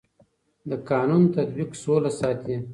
[0.69, 2.55] د قانون تطبیق سوله ساتي